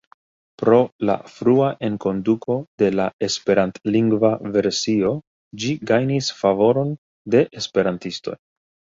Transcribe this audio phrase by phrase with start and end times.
[0.59, 0.77] Pro
[1.07, 5.11] la frua enkonduko de la esperantlingva versio
[5.65, 6.95] ĝi gajnis favoron
[7.37, 8.35] de esperantistoj.